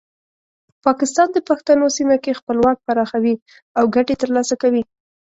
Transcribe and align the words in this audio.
پاکستان 0.85 1.27
د 1.33 1.37
پښتنو 1.49 1.85
سیمه 1.97 2.17
کې 2.23 2.37
خپل 2.39 2.57
واک 2.63 2.77
پراخوي 2.87 3.35
او 3.77 3.83
ګټې 3.95 4.15
ترلاسه 4.21 4.53
کوي. 4.61 4.83